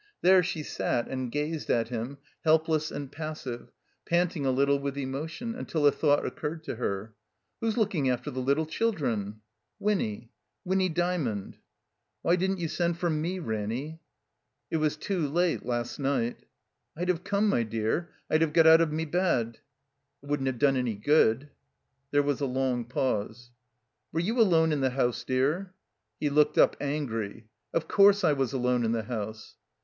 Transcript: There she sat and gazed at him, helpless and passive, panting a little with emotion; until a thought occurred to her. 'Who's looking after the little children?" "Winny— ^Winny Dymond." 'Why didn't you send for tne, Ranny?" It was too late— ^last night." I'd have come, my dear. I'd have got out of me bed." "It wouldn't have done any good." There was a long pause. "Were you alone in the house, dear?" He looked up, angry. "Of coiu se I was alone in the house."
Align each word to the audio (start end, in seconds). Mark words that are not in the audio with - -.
There 0.23 0.41
she 0.41 0.63
sat 0.63 1.07
and 1.07 1.31
gazed 1.31 1.69
at 1.69 1.89
him, 1.89 2.17
helpless 2.43 2.89
and 2.89 3.11
passive, 3.11 3.69
panting 4.03 4.47
a 4.47 4.49
little 4.51 4.79
with 4.79 4.97
emotion; 4.97 5.53
until 5.53 5.85
a 5.85 5.91
thought 5.91 6.25
occurred 6.25 6.63
to 6.63 6.77
her. 6.77 7.13
'Who's 7.59 7.77
looking 7.77 8.09
after 8.09 8.31
the 8.31 8.39
little 8.41 8.65
children?" 8.65 9.41
"Winny— 9.77 10.31
^Winny 10.67 10.91
Dymond." 10.91 11.57
'Why 12.23 12.35
didn't 12.35 12.57
you 12.57 12.67
send 12.67 12.97
for 12.97 13.09
tne, 13.11 13.41
Ranny?" 13.45 14.01
It 14.71 14.77
was 14.77 14.97
too 14.97 15.27
late— 15.27 15.61
^last 15.63 15.99
night." 15.99 16.45
I'd 16.97 17.09
have 17.09 17.23
come, 17.23 17.47
my 17.47 17.61
dear. 17.61 18.09
I'd 18.27 18.41
have 18.41 18.53
got 18.53 18.65
out 18.65 18.81
of 18.81 18.91
me 18.91 19.05
bed." 19.05 19.59
"It 20.23 20.29
wouldn't 20.29 20.47
have 20.47 20.57
done 20.57 20.77
any 20.77 20.95
good." 20.95 21.51
There 22.09 22.23
was 22.23 22.41
a 22.41 22.47
long 22.47 22.85
pause. 22.85 23.51
"Were 24.11 24.19
you 24.19 24.41
alone 24.41 24.71
in 24.71 24.81
the 24.81 24.89
house, 24.89 25.23
dear?" 25.23 25.75
He 26.19 26.31
looked 26.31 26.57
up, 26.57 26.75
angry. 26.81 27.49
"Of 27.71 27.87
coiu 27.87 28.15
se 28.15 28.29
I 28.29 28.33
was 28.33 28.51
alone 28.51 28.83
in 28.83 28.93
the 28.93 29.03
house." 29.03 29.57